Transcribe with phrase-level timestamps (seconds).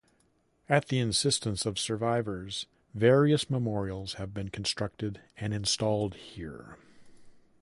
[0.67, 2.65] At the insistence of survivors,
[2.95, 6.79] various memorials have been constructed and installed here.